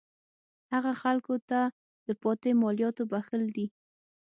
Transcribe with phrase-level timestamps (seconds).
[0.73, 1.59] هغه خلکو ته
[2.07, 3.67] د پاتې مالیاتو بخښل دي.